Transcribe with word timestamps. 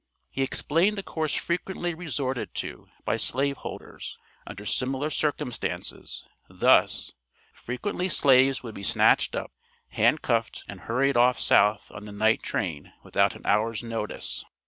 He 0.31 0.41
explained 0.41 0.97
the 0.97 1.03
course 1.03 1.35
frequently 1.35 1.93
resorted 1.93 2.55
to 2.55 2.87
by 3.05 3.17
slave 3.17 3.57
holders 3.57 4.17
under 4.47 4.65
similar 4.65 5.11
circumstances 5.11 6.27
thus: 6.49 7.11
"frequently 7.53 8.09
slaves 8.09 8.63
would 8.63 8.73
be 8.73 8.81
snatched 8.81 9.35
up, 9.35 9.51
hand 9.89 10.23
cuffed 10.23 10.63
and 10.67 10.79
hurried 10.79 11.17
off 11.17 11.37
south 11.39 11.91
on 11.91 12.05
the 12.05 12.11
night 12.11 12.41
train 12.41 12.93
without 13.03 13.35
an 13.35 13.43
hour's 13.45 13.83
notice." 13.83 14.43